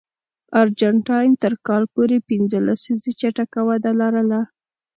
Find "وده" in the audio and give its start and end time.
3.69-3.91